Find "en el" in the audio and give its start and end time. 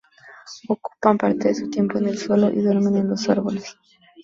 1.99-2.17